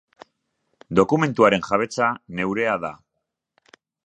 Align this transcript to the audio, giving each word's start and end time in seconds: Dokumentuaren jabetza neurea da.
Dokumentuaren 0.99 1.67
jabetza 1.69 2.09
neurea 2.41 2.81
da. 2.89 2.93